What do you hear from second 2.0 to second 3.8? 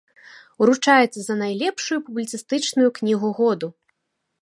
публіцыстычную кнігу году.